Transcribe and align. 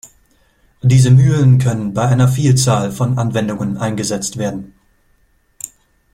Diese 0.81 1.11
Mühlen 1.11 1.59
können 1.59 1.93
bei 1.93 2.07
einer 2.07 2.27
Vielzahl 2.27 2.91
von 2.91 3.19
Anwendungen 3.19 3.77
eingesetzt 3.77 4.37
werden. 4.37 4.73